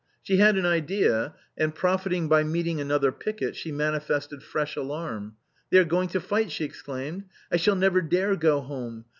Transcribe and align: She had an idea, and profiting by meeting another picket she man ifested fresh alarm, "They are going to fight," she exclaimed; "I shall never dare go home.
She 0.23 0.37
had 0.37 0.57
an 0.57 0.65
idea, 0.65 1.35
and 1.55 1.75
profiting 1.75 2.27
by 2.27 2.43
meeting 2.43 2.81
another 2.81 3.11
picket 3.11 3.55
she 3.55 3.71
man 3.71 3.93
ifested 3.93 4.41
fresh 4.41 4.75
alarm, 4.75 5.35
"They 5.69 5.77
are 5.77 5.85
going 5.85 6.07
to 6.09 6.19
fight," 6.19 6.49
she 6.49 6.63
exclaimed; 6.65 7.25
"I 7.51 7.57
shall 7.57 7.75
never 7.75 8.01
dare 8.01 8.35
go 8.35 8.61
home. 8.61 9.05